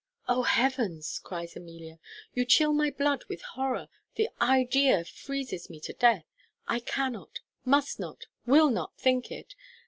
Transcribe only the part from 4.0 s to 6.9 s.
the idea freezes me to death; I